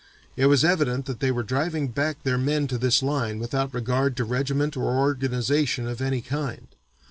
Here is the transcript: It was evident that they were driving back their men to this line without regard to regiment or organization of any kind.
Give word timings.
It 0.35 0.47
was 0.47 0.65
evident 0.65 1.05
that 1.05 1.19
they 1.19 1.29
were 1.29 1.43
driving 1.43 1.89
back 1.89 2.23
their 2.23 2.39
men 2.39 2.65
to 2.69 2.79
this 2.79 3.03
line 3.03 3.37
without 3.37 3.71
regard 3.71 4.17
to 4.17 4.25
regiment 4.25 4.75
or 4.75 4.97
organization 4.97 5.87
of 5.87 6.01
any 6.01 6.21
kind. 6.21 6.69